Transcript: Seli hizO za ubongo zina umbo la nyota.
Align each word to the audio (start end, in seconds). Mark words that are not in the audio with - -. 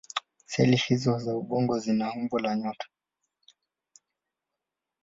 Seli 0.45 0.77
hizO 0.77 1.19
za 1.19 1.35
ubongo 1.35 1.79
zina 1.79 2.11
umbo 2.13 2.39
la 2.39 2.55
nyota. 2.55 2.87